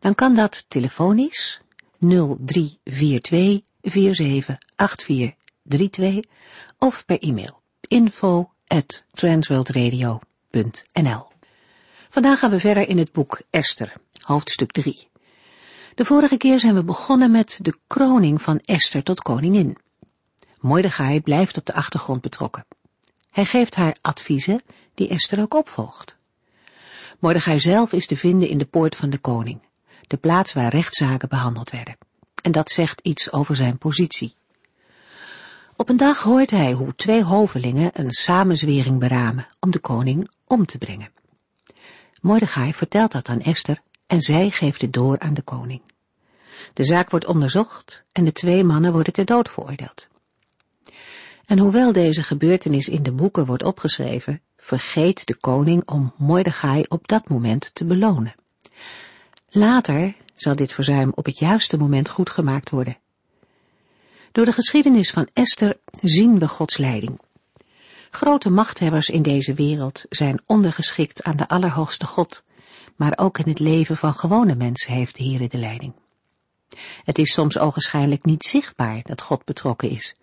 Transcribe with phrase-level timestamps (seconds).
[0.00, 1.60] dan kan dat telefonisch
[1.98, 6.30] 0342 478432
[6.78, 11.28] of per e-mail info at transworldradio.nl.
[12.08, 15.08] Vandaag gaan we verder in het boek Esther, hoofdstuk 3.
[15.94, 19.76] De vorige keer zijn we begonnen met de kroning van Esther tot koningin.
[20.60, 22.66] Mordechai blijft op de achtergrond betrokken.
[23.30, 24.62] Hij geeft haar adviezen
[24.94, 26.16] die Esther ook opvolgt.
[27.18, 29.60] Mordechai zelf is te vinden in de poort van de koning,
[30.10, 31.96] de plaats waar rechtszaken behandeld werden.
[32.42, 34.34] En dat zegt iets over zijn positie.
[35.76, 40.66] Op een dag hoort hij hoe twee hovelingen een samenzwering beramen om de koning om
[40.66, 41.10] te brengen.
[42.20, 45.82] Mordechai vertelt dat aan Esther en zij geeft het door aan de koning.
[46.72, 50.08] De zaak wordt onderzocht en de twee mannen worden ter dood veroordeeld.
[51.46, 57.08] En hoewel deze gebeurtenis in de boeken wordt opgeschreven, vergeet de koning om Mordechai op
[57.08, 58.34] dat moment te belonen.
[59.52, 62.98] Later zal dit verzuim op het juiste moment goed gemaakt worden.
[64.32, 67.20] Door de geschiedenis van Esther zien we Gods leiding.
[68.10, 72.44] Grote machthebbers in deze wereld zijn ondergeschikt aan de Allerhoogste God,
[72.96, 75.94] maar ook in het leven van gewone mensen heeft de Heer de leiding.
[77.04, 80.16] Het is soms ogenschijnlijk niet zichtbaar dat God betrokken is,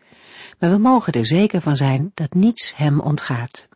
[0.60, 3.68] maar we mogen er zeker van zijn dat niets hem ontgaat.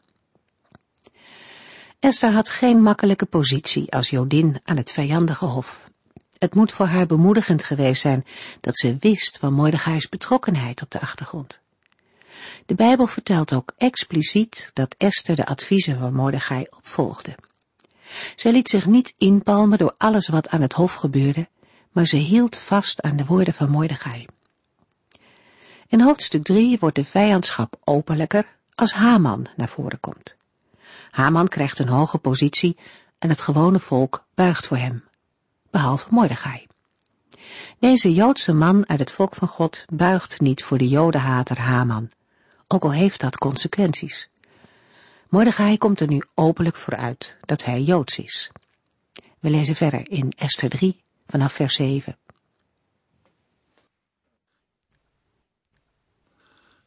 [2.01, 5.89] Esther had geen makkelijke positie als Jodin aan het vijandige hof.
[6.37, 8.25] Het moet voor haar bemoedigend geweest zijn
[8.61, 11.59] dat ze wist van Mordechai's betrokkenheid op de achtergrond.
[12.65, 17.35] De Bijbel vertelt ook expliciet dat Esther de adviezen van Mordechai opvolgde.
[18.35, 21.47] Zij liet zich niet inpalmen door alles wat aan het hof gebeurde,
[21.91, 24.25] maar ze hield vast aan de woorden van Mordechai.
[25.87, 30.39] In hoofdstuk 3 wordt de vijandschap openlijker als Haman naar voren komt.
[31.11, 32.77] Haman krijgt een hoge positie
[33.19, 35.03] en het gewone volk buigt voor hem,
[35.71, 36.67] behalve Mordechai.
[37.79, 42.09] Deze Joodse man uit het volk van God buigt niet voor de Jodenhater Haman,
[42.67, 44.29] ook al heeft dat consequenties.
[45.29, 48.51] Mordechai komt er nu openlijk vooruit dat hij Joods is.
[49.39, 52.17] We lezen verder in Esther 3 vanaf vers 7.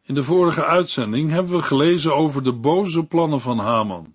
[0.06, 4.14] In de vorige uitzending hebben we gelezen over de boze plannen van Haman.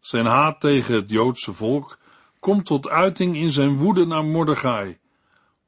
[0.00, 1.98] Zijn haat tegen het Joodse volk
[2.40, 4.98] komt tot uiting in zijn woede naar Mordechai,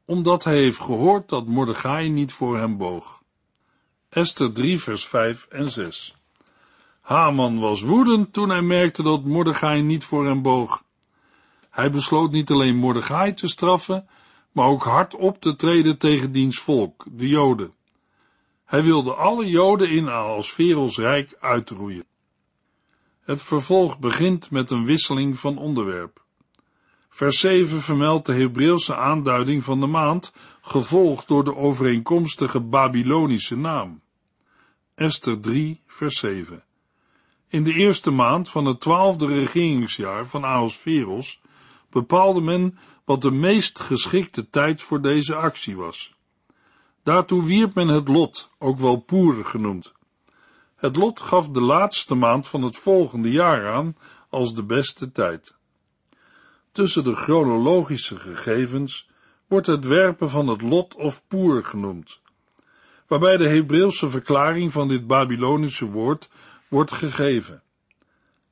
[0.04, 3.22] omdat hij heeft gehoord dat Mordechai niet voor hem boog.
[4.08, 6.16] Esther 3 vers 5 en 6
[7.00, 10.82] Haman was woedend toen hij merkte dat Mordechai niet voor hem boog.
[11.70, 14.08] Hij besloot niet alleen Mordechai te straffen,
[14.52, 17.72] maar ook hard op te treden tegen diens volk, de Joden.
[18.64, 22.04] Hij wilde alle Joden in Ahasveros rijk uitroeien.
[23.20, 26.22] Het vervolg begint met een wisseling van onderwerp.
[27.08, 34.02] Vers 7 vermeldt de Hebreeuwse aanduiding van de maand, gevolgd door de overeenkomstige Babylonische naam.
[34.94, 36.64] Esther 3, vers 7.
[37.48, 41.40] In de eerste maand van het twaalfde regeringsjaar van Ahasveros
[41.90, 46.13] bepaalde men wat de meest geschikte tijd voor deze actie was.
[47.04, 49.92] Daartoe wierp men het lot, ook wel poer genoemd.
[50.76, 53.96] Het lot gaf de laatste maand van het volgende jaar aan
[54.28, 55.54] als de beste tijd.
[56.72, 59.08] Tussen de chronologische gegevens
[59.46, 62.20] wordt het werpen van het lot of poer genoemd,
[63.06, 66.28] waarbij de Hebreeuwse verklaring van dit Babylonische woord
[66.68, 67.62] wordt gegeven.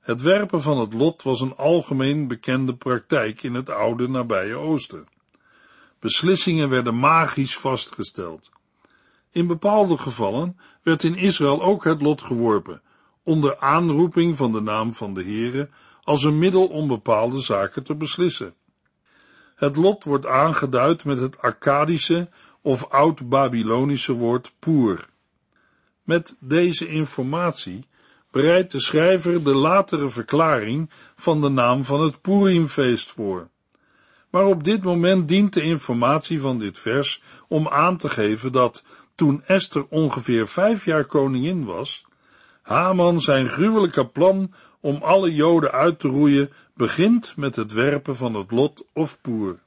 [0.00, 5.06] Het werpen van het lot was een algemeen bekende praktijk in het oude nabije Oosten.
[6.02, 8.50] Beslissingen werden magisch vastgesteld.
[9.30, 12.82] In bepaalde gevallen werd in Israël ook het lot geworpen,
[13.22, 15.68] onder aanroeping van de naam van de Heere,
[16.02, 18.54] als een middel om bepaalde zaken te beslissen.
[19.54, 22.28] Het lot wordt aangeduid met het Akkadische
[22.60, 25.08] of oud-Babylonische woord poer.
[26.02, 27.86] Met deze informatie
[28.30, 33.50] bereidt de schrijver de latere verklaring van de naam van het Purimfeest voor.
[34.32, 38.84] Maar op dit moment dient de informatie van dit vers om aan te geven dat,
[39.14, 42.04] toen Esther ongeveer vijf jaar koningin was,
[42.62, 48.34] Haman zijn gruwelijke plan om alle Joden uit te roeien begint met het werpen van
[48.34, 49.58] het lot of poer.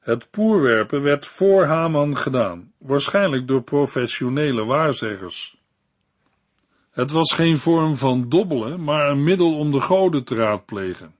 [0.00, 5.56] Het poerwerpen werd voor Haman gedaan, waarschijnlijk door professionele waarzeggers.
[6.90, 11.15] Het was geen vorm van dobbelen, maar een middel om de goden te raadplegen.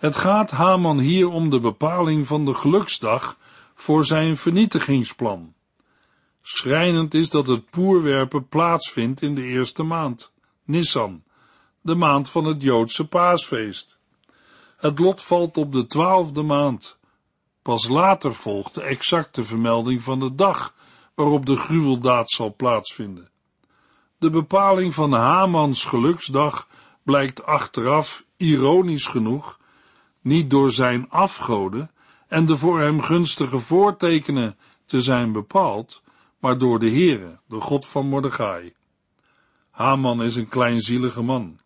[0.00, 3.36] Het gaat Haman hier om de bepaling van de geluksdag
[3.74, 5.54] voor zijn vernietigingsplan.
[6.42, 10.32] Schrijnend is dat het poerwerpen plaatsvindt in de eerste maand,
[10.64, 11.22] Nissan,
[11.80, 13.98] de maand van het Joodse paasfeest.
[14.76, 16.98] Het lot valt op de twaalfde maand.
[17.62, 20.74] Pas later volgt de exacte vermelding van de dag
[21.14, 23.30] waarop de gruweldaad zal plaatsvinden.
[24.18, 26.68] De bepaling van Hamans geluksdag
[27.02, 29.58] blijkt achteraf, ironisch genoeg,
[30.20, 31.90] niet door zijn afgoden
[32.28, 34.56] en de voor hem gunstige voortekenen
[34.86, 36.02] te zijn bepaald,
[36.38, 38.72] maar door de Heere, de God van Mordechai.
[39.70, 41.58] Haman is een kleinzielige man.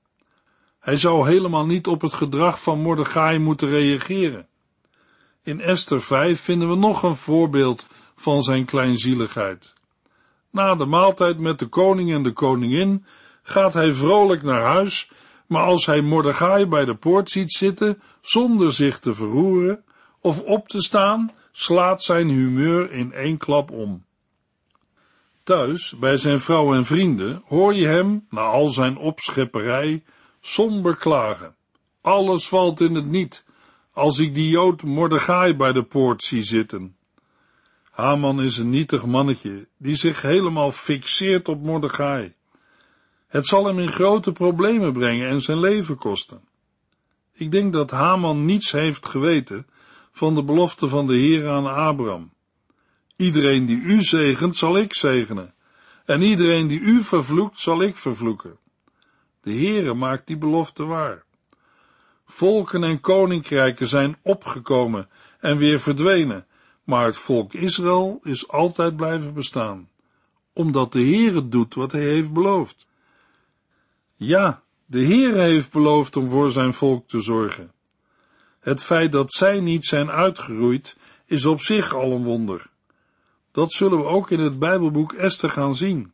[0.80, 4.46] Hij zou helemaal niet op het gedrag van Mordechai moeten reageren.
[5.42, 9.74] In Esther 5 vinden we nog een voorbeeld van zijn kleinzieligheid.
[10.50, 13.04] Na de maaltijd met de koning en de koningin
[13.42, 15.10] gaat hij vrolijk naar huis,
[15.46, 19.84] maar als hij Mordechai bij de poort ziet zitten, zonder zich te verroeren
[20.20, 24.04] of op te staan, slaat zijn humeur in één klap om.
[25.42, 30.02] Thuis, bij zijn vrouw en vrienden, hoor je hem, na al zijn opschepperij,
[30.40, 31.54] somber klagen.
[32.00, 33.44] Alles valt in het niet,
[33.92, 36.96] als ik die Jood Mordechai bij de poort zie zitten.
[37.90, 42.34] Haman is een nietig mannetje, die zich helemaal fixeert op Mordechai.
[43.34, 46.40] Het zal hem in grote problemen brengen en zijn leven kosten.
[47.32, 49.66] Ik denk dat Haman niets heeft geweten
[50.12, 52.32] van de belofte van de Heer aan Abraham.
[53.16, 55.54] Iedereen die u zegent, zal ik zegenen,
[56.04, 58.58] en iedereen die u vervloekt, zal ik vervloeken.
[59.40, 61.24] De Heere maakt die belofte waar.
[62.26, 65.08] Volken en koninkrijken zijn opgekomen
[65.40, 66.46] en weer verdwenen,
[66.84, 69.88] maar het volk Israël is altijd blijven bestaan,
[70.52, 72.86] omdat de Heere doet wat hij heeft beloofd.
[74.16, 77.72] Ja, de Heere heeft beloofd om voor zijn volk te zorgen.
[78.60, 80.96] Het feit dat zij niet zijn uitgeroeid,
[81.26, 82.70] is op zich al een wonder.
[83.52, 86.12] Dat zullen we ook in het Bijbelboek Esther gaan zien.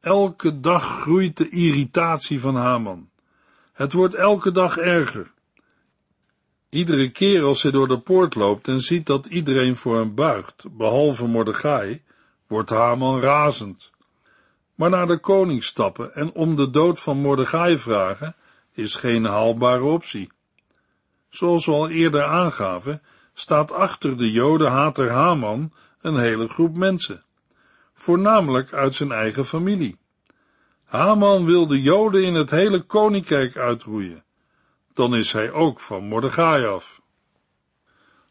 [0.00, 3.08] Elke dag groeit de irritatie van Haman.
[3.72, 5.32] Het wordt elke dag erger.
[6.68, 10.64] Iedere keer als hij door de poort loopt en ziet dat iedereen voor hem buigt,
[10.76, 12.02] behalve Mordechai,
[12.46, 13.90] wordt Haman razend.
[14.80, 18.36] Maar naar de koning stappen en om de dood van Mordechai vragen,
[18.72, 20.32] is geen haalbare optie.
[21.28, 23.02] Zoals we al eerder aangaven,
[23.34, 27.22] staat achter de jodenhater Haman een hele groep mensen,
[27.94, 29.98] voornamelijk uit zijn eigen familie.
[30.84, 34.24] Haman wil de joden in het hele koninkrijk uitroeien.
[34.94, 37.00] Dan is hij ook van Mordechai af.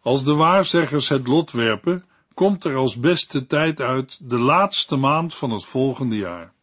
[0.02, 5.36] Als de waarzeggers het lot werpen, komt er als beste tijd uit de laatste maand
[5.36, 6.54] van het volgende jaar.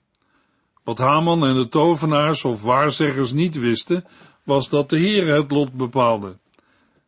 [0.85, 4.05] Wat Haman en de tovenaars of waarzeggers niet wisten,
[4.43, 6.39] was dat de Heer het lot bepaalde.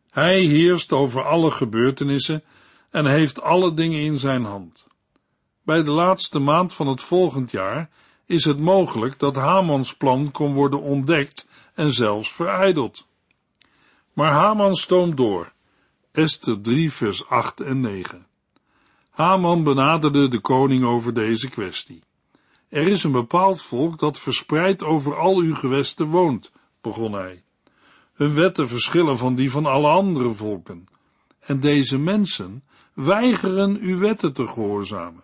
[0.09, 2.43] Hij heerst over alle gebeurtenissen
[2.89, 4.85] en heeft alle dingen in zijn hand.
[5.63, 7.89] Bij de laatste maand van het volgend jaar
[8.25, 13.07] is het mogelijk dat Hamans plan kon worden ontdekt en zelfs verijdeld.
[14.13, 15.51] Maar Haman stoomt door.
[16.11, 18.27] Esther 3 vers 8 en 9.
[19.19, 22.03] Haman benaderde de koning over deze kwestie.
[22.69, 27.43] Er is een bepaald volk dat verspreid over al uw gewesten woont, begon hij.
[28.13, 30.87] Hun wetten verschillen van die van alle andere volken.
[31.39, 35.23] En deze mensen weigeren uw wetten te gehoorzamen.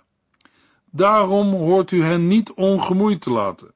[0.92, 3.74] Daarom hoort u hen niet ongemoeid te laten.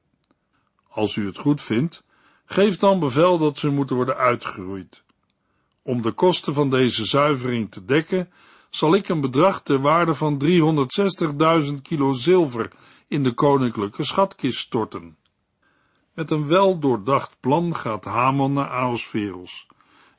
[0.88, 2.02] Als u het goed vindt,
[2.44, 5.02] geef dan bevel dat ze moeten worden uitgeroeid.
[5.82, 8.30] Om de kosten van deze zuivering te dekken,
[8.70, 12.70] zal ik een bedrag ter waarde van 360.000 kilo zilver
[13.08, 15.16] in de koninklijke schatkist storten.
[16.14, 19.66] Met een wel doordacht plan gaat Haman naar Aosferos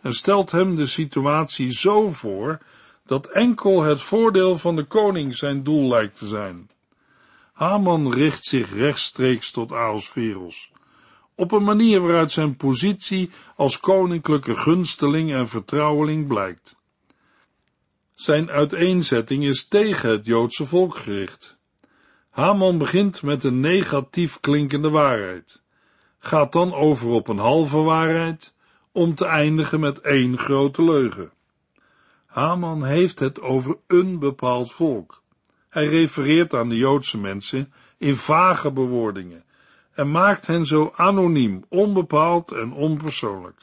[0.01, 2.60] en stelt hem de situatie zo voor
[3.05, 6.70] dat enkel het voordeel van de koning zijn doel lijkt te zijn.
[7.53, 10.72] Haman richt zich rechtstreeks tot Aosferos,
[11.36, 16.80] op een manier waaruit zijn positie als koninklijke gunsteling en vertrouweling blijkt.
[18.21, 21.57] Zijn uiteenzetting is tegen het Joodse volk gericht.
[22.29, 25.63] Haman begint met een negatief klinkende waarheid,
[26.19, 28.53] gaat dan over op een halve waarheid,
[28.91, 31.31] om te eindigen met één grote leugen.
[32.25, 35.21] Haman heeft het over een bepaald volk.
[35.69, 39.43] Hij refereert aan de Joodse mensen in vage bewoordingen
[39.91, 43.61] en maakt hen zo anoniem, onbepaald en onpersoonlijk.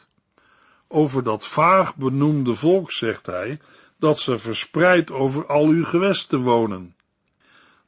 [0.88, 3.58] Over dat vaag benoemde volk zegt hij
[3.98, 6.96] dat ze verspreid over al uw gewesten wonen,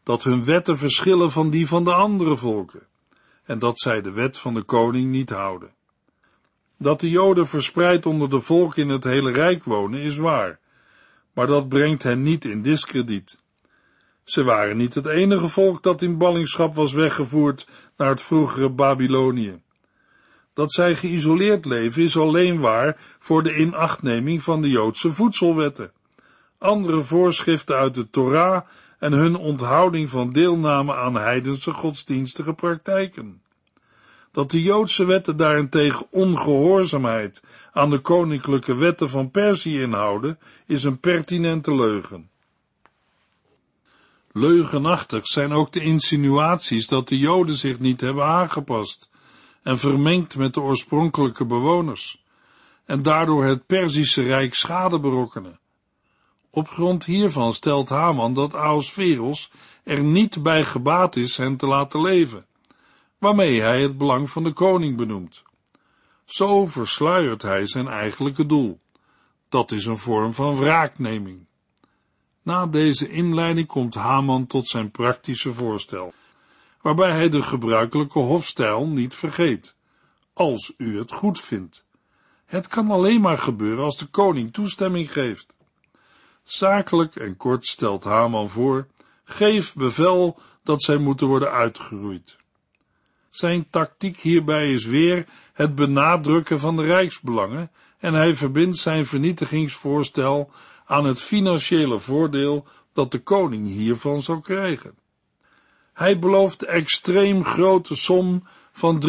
[0.02, 2.86] dat hun wetten verschillen van die van de andere volken,
[3.44, 5.72] en dat zij de wet van de koning niet houden.
[6.78, 10.58] Dat de Joden verspreid onder de volken in het hele rijk wonen is waar,
[11.32, 13.40] maar dat brengt hen niet in diskrediet.
[14.24, 19.60] Ze waren niet het enige volk dat in ballingschap was weggevoerd naar het vroegere Babylonië.
[20.52, 25.92] Dat zij geïsoleerd leven is alleen waar voor de inachtneming van de Joodse voedselwetten.
[26.60, 28.62] Andere voorschriften uit de Torah
[28.98, 33.42] en hun onthouding van deelname aan heidense godsdienstige praktijken.
[34.32, 40.98] Dat de Joodse wetten daarentegen ongehoorzaamheid aan de koninklijke wetten van Perzië inhouden, is een
[40.98, 42.30] pertinente leugen.
[44.32, 49.10] Leugenachtig zijn ook de insinuaties dat de Joden zich niet hebben aangepast
[49.62, 52.24] en vermengd met de oorspronkelijke bewoners,
[52.84, 55.59] en daardoor het Perzische Rijk schade berokkenen.
[56.50, 59.50] Op grond hiervan stelt Haman dat Ahasveros
[59.84, 62.46] er niet bij gebaat is hen te laten leven,
[63.18, 65.42] waarmee hij het belang van de koning benoemt.
[66.24, 68.80] Zo versluiert hij zijn eigenlijke doel.
[69.48, 71.46] Dat is een vorm van wraakneming.
[72.42, 76.14] Na deze inleiding komt Haman tot zijn praktische voorstel,
[76.80, 79.76] waarbij hij de gebruikelijke hofstijl niet vergeet.
[80.32, 81.86] Als u het goed vindt.
[82.44, 85.58] Het kan alleen maar gebeuren als de koning toestemming geeft.
[86.52, 88.86] Zakelijk en kort stelt Haman voor,
[89.24, 92.36] geef bevel dat zij moeten worden uitgeroeid.
[93.30, 100.50] Zijn tactiek hierbij is weer het benadrukken van de rijksbelangen en hij verbindt zijn vernietigingsvoorstel
[100.86, 104.94] aan het financiële voordeel dat de koning hiervan zal krijgen.
[105.92, 109.04] Hij belooft de extreem grote som van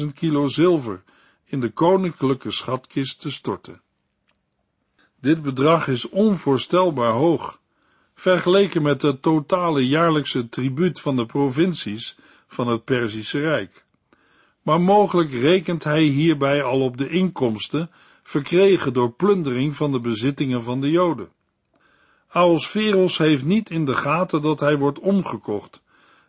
[0.00, 1.02] 360.000 kilo zilver
[1.44, 3.80] in de koninklijke schatkist te storten.
[5.20, 7.60] Dit bedrag is onvoorstelbaar hoog,
[8.14, 13.84] vergeleken met het totale jaarlijkse tribuut van de provincies van het Perzische Rijk.
[14.62, 17.90] Maar mogelijk rekent hij hierbij al op de inkomsten
[18.22, 21.28] verkregen door plundering van de bezittingen van de Joden.
[22.28, 25.82] Aosferos heeft niet in de gaten dat hij wordt omgekocht,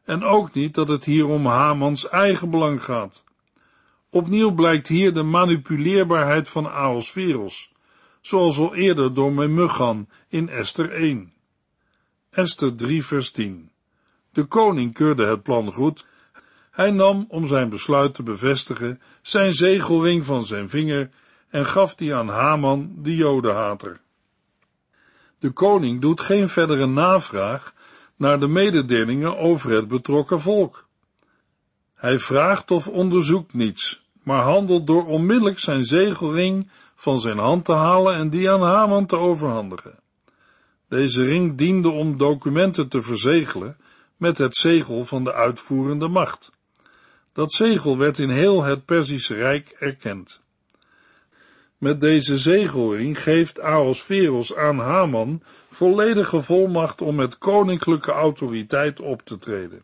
[0.03, 3.23] en ook niet dat het hier om Hamans eigen belang gaat.
[4.09, 7.70] Opnieuw blijkt hier de manipuleerbaarheid van Aosferos,
[8.21, 11.33] zoals al eerder door Memuchan in Esther 1.
[12.29, 13.71] Esther 3 vers 10
[14.31, 16.05] De koning keurde het plan goed,
[16.71, 21.09] hij nam, om zijn besluit te bevestigen, zijn zegelring van zijn vinger
[21.49, 23.99] en gaf die aan Haman, de jodenhater.
[25.39, 27.73] De koning doet geen verdere navraag
[28.15, 30.87] naar de mededelingen over het betrokken volk.
[31.93, 36.69] Hij vraagt of onderzoekt niets, maar handelt door onmiddellijk zijn zegelring
[37.01, 39.99] van zijn hand te halen en die aan Haman te overhandigen.
[40.89, 43.77] Deze ring diende om documenten te verzegelen
[44.17, 46.51] met het zegel van de uitvoerende macht.
[47.33, 50.41] Dat zegel werd in heel het Perzische Rijk erkend.
[51.77, 59.37] Met deze zegelring geeft Ahasveros aan Haman volledige volmacht om met koninklijke autoriteit op te
[59.37, 59.81] treden.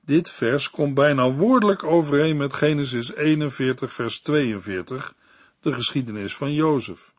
[0.00, 5.14] Dit vers komt bijna woordelijk overeen met Genesis 41 vers 42,
[5.60, 7.14] de geschiedenis van Jozef.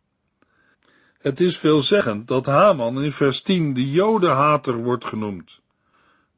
[1.17, 5.60] Het is veelzeggend dat Haman in vers 10 de jodenhater wordt genoemd.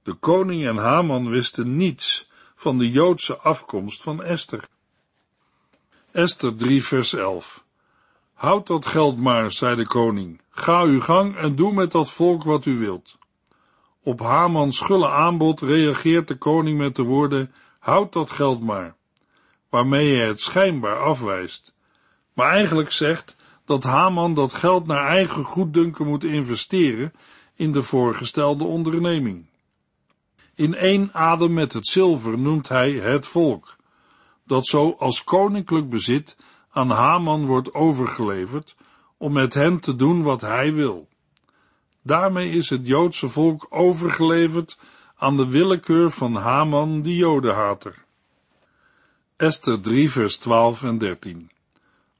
[0.03, 4.67] De koning en Haman wisten niets van de Joodse afkomst van Esther.
[6.11, 7.63] Esther 3 vers 11
[8.33, 12.43] Houd dat geld maar, zei de koning, ga uw gang en doe met dat volk
[12.43, 13.17] wat u wilt.
[14.01, 18.95] Op Hamans schulle aanbod reageert de koning met de woorden, houd dat geld maar,
[19.69, 21.72] waarmee hij het schijnbaar afwijst,
[22.33, 23.35] maar eigenlijk zegt
[23.65, 27.13] dat Haman dat geld naar eigen goeddunken moet investeren
[27.55, 29.45] in de voorgestelde onderneming.
[30.55, 33.75] In één adem met het zilver noemt hij het volk,
[34.45, 36.37] dat zo als koninklijk bezit
[36.71, 38.75] aan Haman wordt overgeleverd
[39.17, 41.07] om met hen te doen wat hij wil.
[42.01, 44.77] Daarmee is het Joodse volk overgeleverd
[45.15, 48.05] aan de willekeur van Haman, de Jodenhater.
[49.35, 51.51] Esther 3 vers 12 en 13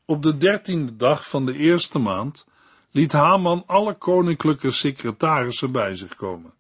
[0.05, 2.45] Op de dertiende dag van de eerste maand
[2.91, 6.53] liet Haman alle koninklijke secretarissen bij zich komen.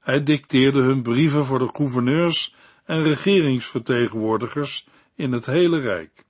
[0.00, 6.24] Hij dicteerde hun brieven voor de gouverneurs en regeringsvertegenwoordigers in het hele Rijk.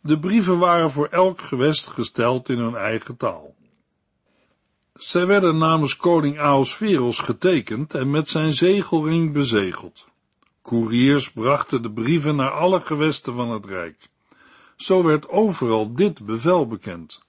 [0.00, 3.54] De brieven waren voor elk gewest gesteld in hun eigen taal.
[4.94, 10.06] Zij werden namens koning Ahasveros getekend en met zijn zegelring bezegeld.
[10.62, 14.12] Koeriers brachten de brieven naar alle gewesten van het Rijk.
[14.76, 17.22] Zo werd overal dit bevel bekend.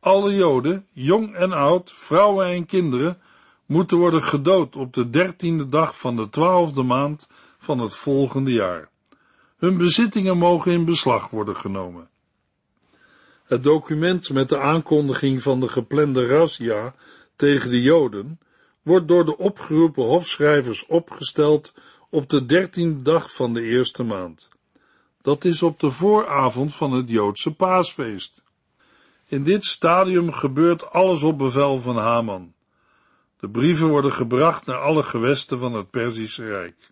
[0.00, 3.18] Alle Joden, jong en oud, vrouwen en kinderen,
[3.66, 7.28] moeten worden gedood op de dertiende dag van de twaalfde maand
[7.58, 8.88] van het volgende jaar.
[9.56, 12.08] Hun bezittingen mogen in beslag worden genomen.
[13.44, 16.94] Het document met de aankondiging van de geplande razzia
[17.36, 18.38] tegen de Joden
[18.82, 21.74] wordt door de opgeroepen hofschrijvers opgesteld
[22.10, 24.48] op de dertiende dag van de eerste maand.
[25.28, 28.42] Dat is op de vooravond van het Joodse paasfeest.
[29.26, 32.52] In dit stadium gebeurt alles op bevel van Haman.
[33.40, 36.90] De brieven worden gebracht naar alle gewesten van het Perzische Rijk.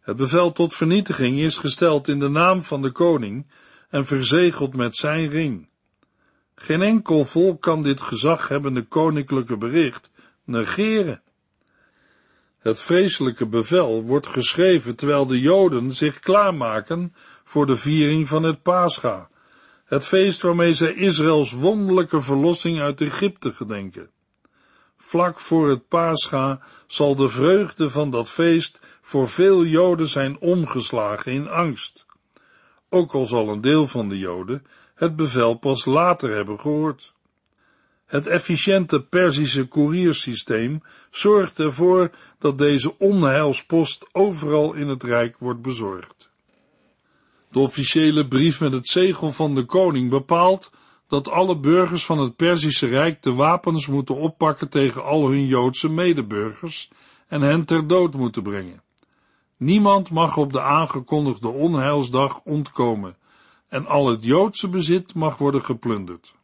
[0.00, 3.46] Het bevel tot vernietiging is gesteld in de naam van de koning
[3.88, 5.68] en verzegeld met zijn ring.
[6.54, 10.10] Geen enkel volk kan dit gezaghebbende koninklijke bericht
[10.44, 11.22] negeren.
[12.66, 18.62] Het vreselijke bevel wordt geschreven terwijl de Joden zich klaarmaken voor de viering van het
[18.62, 19.28] Pascha,
[19.84, 24.10] het feest waarmee zij Israëls wonderlijke verlossing uit Egypte gedenken.
[24.96, 31.32] Vlak voor het Pascha zal de vreugde van dat feest voor veel Joden zijn omgeslagen
[31.32, 32.06] in angst.
[32.88, 37.14] Ook al zal een deel van de Joden het bevel pas later hebben gehoord.
[38.06, 46.30] Het efficiënte Perzische koeriersysteem zorgt ervoor dat deze onheilspost overal in het Rijk wordt bezorgd.
[47.48, 50.70] De officiële brief met het zegel van de koning bepaalt
[51.08, 55.88] dat alle burgers van het Perzische Rijk de wapens moeten oppakken tegen al hun Joodse
[55.88, 56.90] medeburgers
[57.28, 58.82] en hen ter dood moeten brengen.
[59.56, 63.16] Niemand mag op de aangekondigde onheilsdag ontkomen
[63.68, 66.35] en al het Joodse bezit mag worden geplunderd.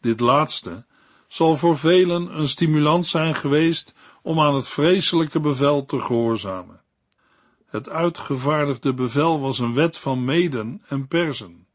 [0.00, 0.84] Dit laatste
[1.28, 6.80] zal voor velen een stimulans zijn geweest om aan het vreselijke bevel te gehoorzamen.
[7.66, 11.66] Het uitgevaardigde bevel was een wet van Meden en Persen.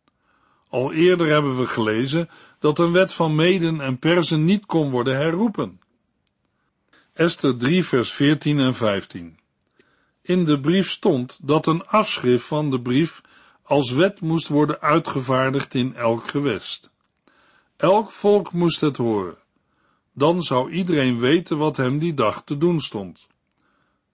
[0.70, 2.30] Al eerder hebben we gelezen
[2.60, 5.80] dat een wet van Meden en Persen niet kon worden herroepen.
[7.14, 9.40] Esther 3 vers 14 en 15
[10.22, 13.22] In de brief stond dat een afschrift van de brief
[13.64, 16.94] als wet moest worden uitgevaardigd in elk gewest.
[17.78, 19.38] Elk volk moest het horen.
[20.14, 23.28] Dan zou iedereen weten wat hem die dag te doen stond.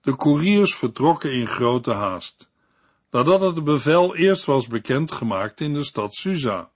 [0.01, 2.49] De koeriers vertrokken in grote haast,
[3.11, 6.69] nadat het bevel eerst was bekendgemaakt in de stad Susa.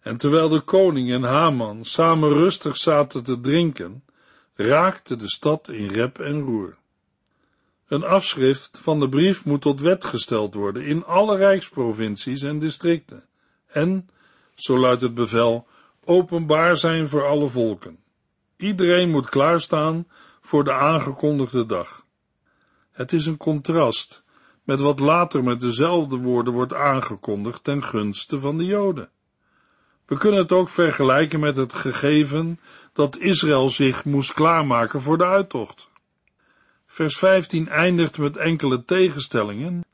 [0.00, 4.04] En terwijl de koning en Haman samen rustig zaten te drinken,
[4.54, 6.76] raakte de stad in rep en roer.
[7.86, 13.24] Een afschrift van de brief moet tot wet gesteld worden in alle rijksprovincies en districten
[13.66, 14.08] en
[14.54, 15.66] zo luidt het bevel,
[16.04, 17.98] openbaar zijn voor alle volken.
[18.56, 20.06] Iedereen moet klaarstaan
[20.40, 22.06] voor de aangekondigde dag.
[22.92, 24.22] Het is een contrast
[24.62, 29.10] met wat later met dezelfde woorden wordt aangekondigd ten gunste van de Joden.
[30.06, 32.60] We kunnen het ook vergelijken met het gegeven
[32.92, 35.88] dat Israël zich moest klaarmaken voor de uittocht.
[36.86, 39.84] Vers 15 eindigt met enkele tegenstellingen,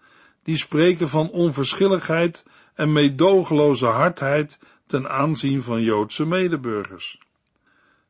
[0.43, 2.45] die spreken van onverschilligheid
[2.81, 7.19] en meedogenloze hardheid ten aanzien van Joodse medeburgers.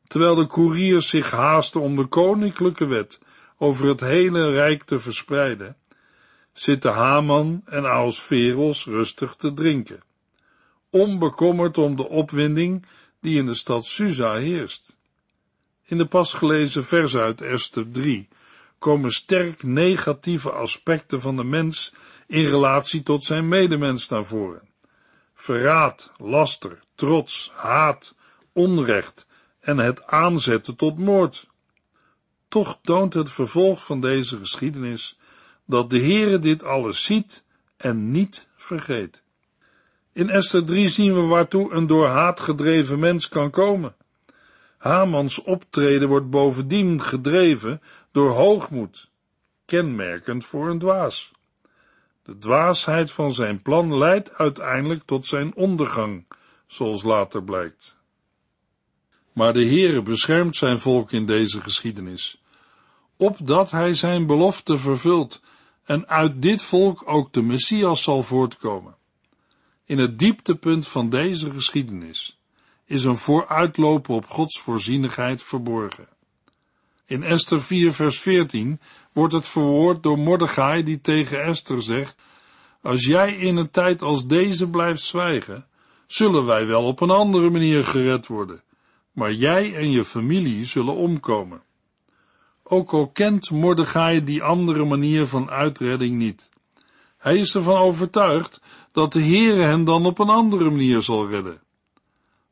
[0.06, 3.20] Terwijl de koeriers zich haasten om de koninklijke wet
[3.58, 5.76] over het hele rijk te verspreiden,
[6.52, 10.02] zitten Haman en Aosferos rustig te drinken,
[10.90, 12.86] onbekommerd om de opwinding
[13.20, 14.96] die in de stad Susa heerst.
[15.84, 18.28] In de pas gelezen vers uit Esther 3
[18.78, 21.92] komen sterk negatieve aspecten van de mens
[22.30, 24.68] in relatie tot zijn medemens naar voren.
[25.34, 28.14] Verraad, laster, trots, haat,
[28.52, 29.26] onrecht
[29.60, 31.46] en het aanzetten tot moord.
[32.48, 35.18] Toch toont het vervolg van deze geschiedenis
[35.66, 37.44] dat de Heere dit alles ziet
[37.76, 39.22] en niet vergeet.
[40.12, 43.94] In Esther 3 zien we waartoe een door haat gedreven mens kan komen.
[44.78, 49.10] Hamans optreden wordt bovendien gedreven door hoogmoed,
[49.64, 51.32] kenmerkend voor een dwaas.
[52.30, 56.24] De dwaasheid van zijn plan leidt uiteindelijk tot zijn ondergang,
[56.66, 57.96] zoals later blijkt.
[59.32, 62.42] Maar de Heere beschermt zijn volk in deze geschiedenis,
[63.16, 65.42] opdat hij zijn belofte vervult
[65.84, 68.96] en uit dit volk ook de Messias zal voortkomen.
[69.84, 72.38] In het dieptepunt van deze geschiedenis
[72.84, 76.08] is een vooruitlopen op Gods voorzienigheid verborgen.
[77.10, 78.80] In Esther 4 vers 14
[79.12, 82.22] wordt het verwoord door Mordechai die tegen Esther zegt,
[82.82, 85.66] als jij in een tijd als deze blijft zwijgen,
[86.06, 88.62] zullen wij wel op een andere manier gered worden,
[89.12, 91.62] maar jij en je familie zullen omkomen.
[92.62, 96.48] Ook al kent Mordechai die andere manier van uitredding niet.
[97.18, 98.60] Hij is ervan overtuigd
[98.92, 101.60] dat de Heere hen dan op een andere manier zal redden.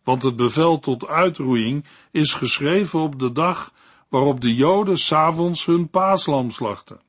[0.05, 3.73] want het bevel tot uitroeiing is geschreven op de dag
[4.09, 7.01] waarop de Joden s'avonds hun paaslam slachten.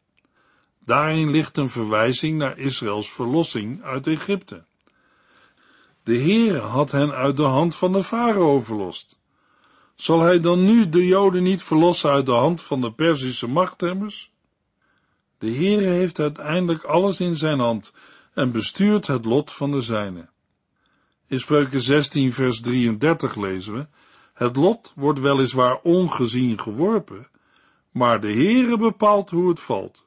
[0.86, 4.66] Daarin ligt een verwijzing naar Israëls verlossing uit Egypte.
[6.04, 9.20] De Heere had hen uit de hand van de farao verlost.
[9.96, 14.32] Zal hij dan nu de Joden niet verlossen uit de hand van de Perzische machthebbers?
[15.38, 17.92] De Heere heeft uiteindelijk alles in zijn hand
[18.34, 20.30] en bestuurt het lot van de zijnen.
[21.28, 23.88] In Spreuken 16 vers 33 lezen we,
[24.39, 27.28] het lot wordt weliswaar ongezien geworpen,
[27.91, 30.06] maar de Heere bepaalt hoe het valt.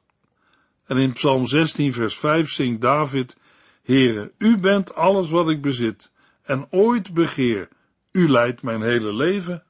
[0.85, 3.37] En in Psalm 16 vers 5 zingt David,
[3.83, 7.67] Heere, u bent alles wat ik bezit en ooit begeer,
[8.11, 9.63] u leidt mijn hele leven.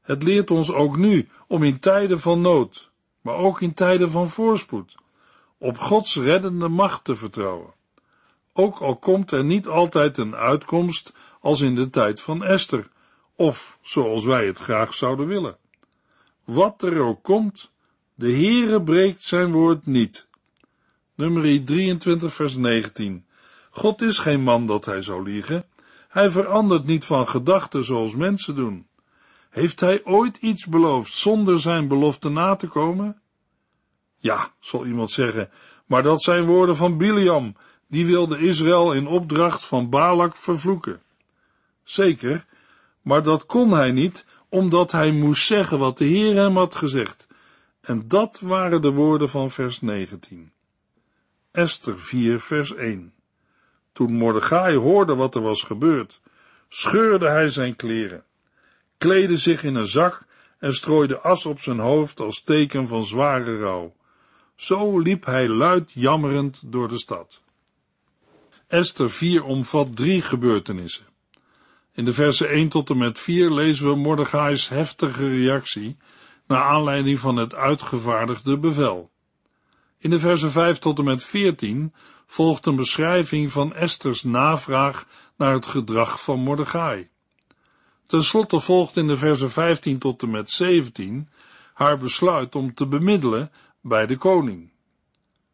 [0.00, 4.28] Het leert ons ook nu om in tijden van nood, maar ook in tijden van
[4.28, 4.94] voorspoed,
[5.58, 7.72] op Gods reddende macht te vertrouwen.
[8.52, 12.90] Ook al komt er niet altijd een uitkomst als in de tijd van Esther,
[13.36, 15.56] of zoals wij het graag zouden willen.
[16.44, 17.70] Wat er ook komt,
[18.14, 20.26] de Heere breekt zijn woord niet.
[21.14, 23.26] Nummer 23 vers 19.
[23.70, 25.64] God is geen man dat hij zou liegen.
[26.08, 28.86] Hij verandert niet van gedachten zoals mensen doen.
[29.50, 33.20] Heeft hij ooit iets beloofd zonder zijn belofte na te komen?
[34.18, 35.50] Ja, zal iemand zeggen,
[35.86, 41.02] maar dat zijn woorden van Biliam, die wilde Israël in opdracht van Balak vervloeken.
[41.82, 42.46] Zeker,
[43.02, 47.26] maar dat kon hij niet, omdat hij moest zeggen wat de Heer hem had gezegd.
[47.80, 50.52] En dat waren de woorden van vers 19.
[51.50, 53.14] Esther 4, vers 1.
[53.92, 56.20] Toen Mordechai hoorde wat er was gebeurd,
[56.68, 58.24] scheurde hij zijn kleren,
[58.98, 60.26] kleedde zich in een zak
[60.58, 63.96] en strooide as op zijn hoofd als teken van zware rouw.
[64.56, 67.40] Zo liep hij luid jammerend door de stad.
[68.66, 71.11] Esther 4 omvat drie gebeurtenissen.
[71.94, 75.96] In de versen 1 tot en met 4 lezen we Mordechai's heftige reactie
[76.46, 79.10] naar aanleiding van het uitgevaardigde bevel.
[79.98, 81.94] In de versen 5 tot en met 14
[82.26, 87.10] volgt een beschrijving van Esters navraag naar het gedrag van Mordechai.
[88.06, 91.28] Ten slotte volgt in de versen 15 tot en met 17
[91.74, 93.50] haar besluit om te bemiddelen
[93.80, 94.72] bij de koning.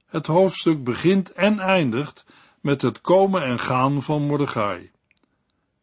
[0.07, 2.27] Het hoofdstuk begint en eindigt
[2.61, 4.91] met het komen en gaan van Mordechai.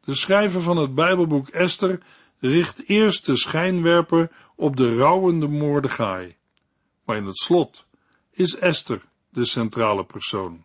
[0.05, 1.99] De schrijver van het Bijbelboek Esther
[2.39, 6.35] richt eerst de schijnwerper op de rouwende Mordechai,
[7.05, 7.85] maar in het slot
[8.31, 10.63] is Esther de centrale persoon.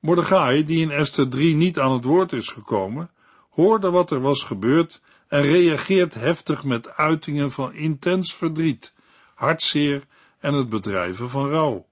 [0.00, 3.10] Mordechai, die in Esther 3 niet aan het woord is gekomen,
[3.50, 8.94] hoorde wat er was gebeurd en reageert heftig met uitingen van intens verdriet,
[9.34, 10.06] hartzeer
[10.38, 11.86] en het bedrijven van rouw.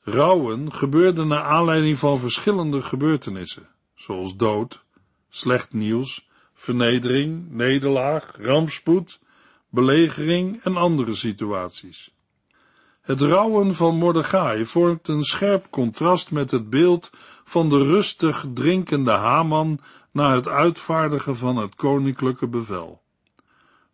[0.00, 4.83] Rouwen gebeurde naar aanleiding van verschillende gebeurtenissen, zoals dood,
[5.34, 9.20] slecht nieuws, vernedering, nederlaag, rampspoed,
[9.68, 12.14] belegering en andere situaties.
[13.00, 17.10] Het rouwen van Mordechai vormt een scherp contrast met het beeld
[17.44, 23.02] van de rustig drinkende Haman na het uitvaardigen van het koninklijke bevel.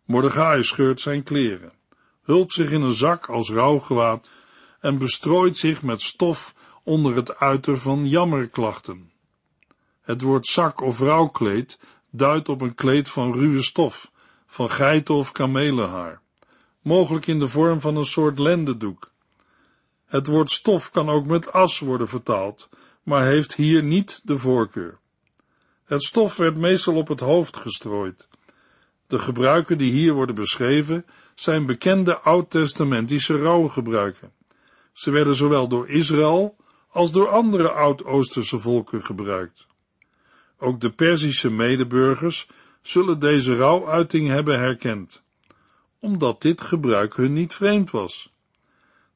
[0.05, 1.73] Mordechai scheurt zijn kleren,
[2.21, 4.31] hult zich in een zak als rouwgewaad
[4.79, 9.10] en bestrooit zich met stof onder het uiter van jammerklachten.
[10.11, 14.11] Het woord zak of rouwkleed duidt op een kleed van ruwe stof,
[14.45, 16.21] van geiten of kamelenhaar,
[16.81, 19.11] mogelijk in de vorm van een soort lendendoek.
[20.05, 22.69] Het woord stof kan ook met as worden vertaald,
[23.03, 24.99] maar heeft hier niet de voorkeur.
[25.83, 28.27] Het stof werd meestal op het hoofd gestrooid.
[29.07, 34.31] De gebruiken die hier worden beschreven zijn bekende oud-testamentische rouwgebruiken.
[34.93, 36.55] Ze werden zowel door Israël
[36.89, 39.69] als door andere oud-Oosterse volken gebruikt.
[40.63, 42.47] Ook de Perzische medeburgers
[42.81, 45.21] zullen deze rouwuiting hebben herkend,
[45.99, 48.33] omdat dit gebruik hun niet vreemd was.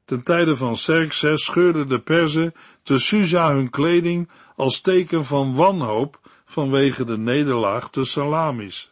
[0.06, 2.54] Ten tijde van Xerxes scheurden de Perzen
[2.84, 8.92] te Susa hun kleding als teken van wanhoop vanwege de nederlaag te Salamis.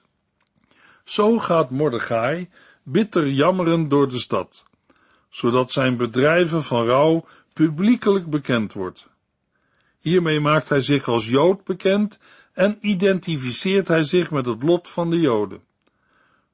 [1.03, 2.49] Zo gaat Mordechai
[2.83, 4.63] bitter jammerend door de stad,
[5.29, 9.07] zodat zijn bedrijven van rouw publiekelijk bekend wordt.
[9.99, 12.19] Hiermee maakt hij zich als Jood bekend
[12.53, 15.63] en identificeert hij zich met het lot van de Joden.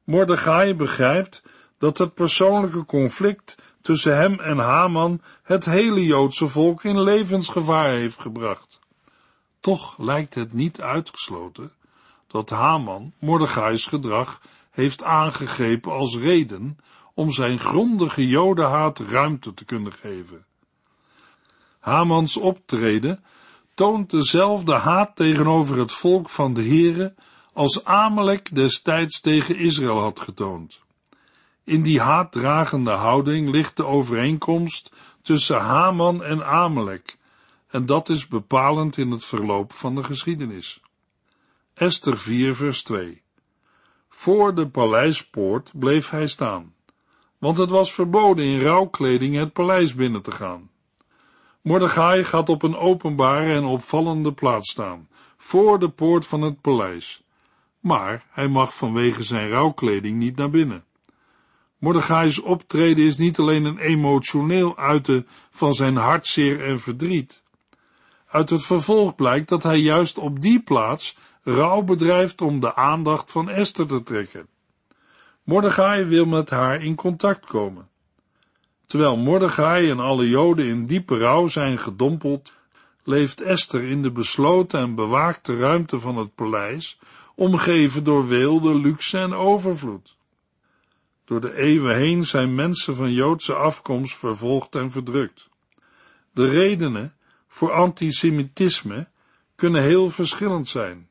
[0.03, 1.43] Mordechai begrijpt
[1.77, 8.19] dat het persoonlijke conflict tussen hem en Haman het hele Joodse volk in levensgevaar heeft
[8.19, 8.79] gebracht.
[9.59, 11.71] Toch lijkt het niet uitgesloten
[12.27, 16.77] dat Haman Mordechai's gedrag heeft aangegrepen als reden
[17.13, 20.45] om zijn grondige jodenhaat ruimte te kunnen geven.
[21.79, 23.23] Hamans optreden
[23.79, 27.13] toont dezelfde haat tegenover het volk van de Heere
[27.53, 30.79] als Amalek destijds tegen Israël had getoond.
[31.63, 37.17] In die haatdragende houding ligt de overeenkomst tussen Haman en Amalek,
[37.67, 40.81] en dat is bepalend in het verloop van de geschiedenis.
[41.73, 43.21] Esther 4 vers 2
[44.09, 46.73] Voor de paleispoort bleef hij staan,
[47.37, 50.68] want het was verboden in rouwkleding het paleis binnen te gaan.
[51.69, 57.23] Mordechai gaat op een openbare en opvallende plaats staan, voor de poort van het paleis,
[57.79, 60.83] maar hij mag vanwege zijn rouwkleding niet naar binnen.
[61.77, 67.43] Mordechai's optreden is niet alleen een emotioneel uiten van zijn hartzeer en verdriet.
[68.27, 73.31] Uit het vervolg blijkt dat hij juist op die plaats rouw bedrijft om de aandacht
[73.31, 74.47] van Esther te trekken.
[75.43, 77.89] Mordechai wil met haar in contact komen.
[78.89, 82.53] Terwijl Mordechai en alle Joden in diepe rouw zijn gedompeld,
[83.03, 86.99] leeft Esther in de besloten en bewaakte ruimte van het paleis,
[87.35, 90.17] omgeven door weelde, luxe en overvloed.
[91.25, 95.49] Door de eeuwen heen zijn mensen van Joodse afkomst vervolgd en verdrukt.
[96.31, 97.13] De redenen
[97.47, 99.07] voor antisemitisme
[99.55, 101.07] kunnen heel verschillend zijn.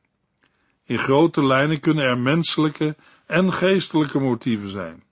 [0.85, 5.07] In grote lijnen kunnen er menselijke en geestelijke motieven zijn.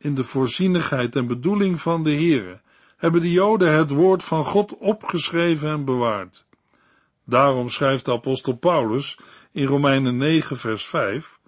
[0.00, 2.60] In de voorzienigheid en bedoeling van de Heere
[2.96, 6.44] hebben de Joden het woord van God opgeschreven en bewaard.
[7.24, 9.18] Daarom schrijft de apostel Paulus
[9.52, 11.38] in Romeinen 9 vers 5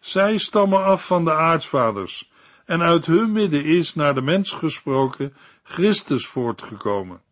[0.00, 2.30] zij stammen af van de aartsvaders,
[2.64, 7.22] en uit hun midden is, naar de mens gesproken, Christus voortgekomen.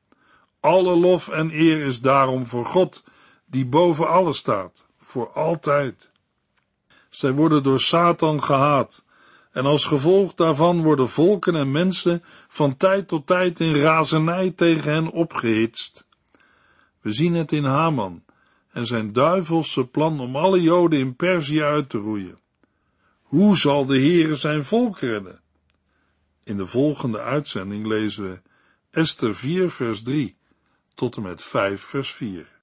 [0.61, 3.05] Alle lof en eer is daarom voor God,
[3.47, 6.11] die boven alles staat, voor altijd.
[7.11, 9.05] Zij worden door Satan gehaat,
[9.51, 14.93] en als gevolg daarvan worden volken en mensen van tijd tot tijd in razernij tegen
[14.93, 16.07] hen opgehitst.
[17.01, 18.25] We zien het in Haman
[18.69, 22.39] en zijn duivelse plan om alle Joden in Perzië uit te roeien.
[23.23, 25.41] Hoe zal de Heere zijn volk redden?
[26.45, 28.41] In de volgende uitzending lezen we
[28.91, 30.37] Esther 4 vers 3
[30.95, 32.57] tot en met 5 vers 4.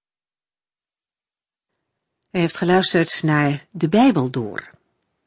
[2.32, 4.74] U heeft geluisterd naar De Bijbel Door,